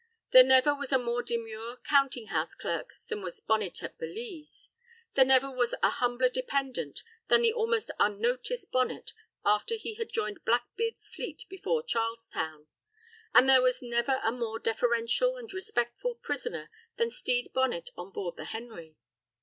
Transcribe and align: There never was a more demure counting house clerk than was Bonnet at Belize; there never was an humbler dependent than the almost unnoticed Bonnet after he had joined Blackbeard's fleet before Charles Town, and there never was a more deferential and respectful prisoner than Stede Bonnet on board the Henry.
There 0.31 0.41
never 0.43 0.73
was 0.73 0.91
a 0.91 0.97
more 0.97 1.21
demure 1.21 1.77
counting 1.87 2.25
house 2.29 2.55
clerk 2.55 2.95
than 3.07 3.21
was 3.21 3.39
Bonnet 3.39 3.83
at 3.83 3.99
Belize; 3.99 4.71
there 5.13 5.23
never 5.23 5.51
was 5.51 5.73
an 5.73 5.91
humbler 5.91 6.27
dependent 6.27 7.03
than 7.27 7.43
the 7.43 7.53
almost 7.53 7.91
unnoticed 7.99 8.71
Bonnet 8.71 9.13
after 9.45 9.75
he 9.75 9.93
had 9.93 10.11
joined 10.11 10.43
Blackbeard's 10.43 11.07
fleet 11.07 11.43
before 11.49 11.83
Charles 11.83 12.29
Town, 12.29 12.65
and 13.35 13.47
there 13.47 13.61
never 13.83 14.09
was 14.13 14.21
a 14.25 14.31
more 14.31 14.57
deferential 14.57 15.37
and 15.37 15.53
respectful 15.53 16.15
prisoner 16.15 16.71
than 16.97 17.11
Stede 17.11 17.51
Bonnet 17.53 17.91
on 17.95 18.09
board 18.09 18.37
the 18.37 18.45
Henry. 18.45 18.95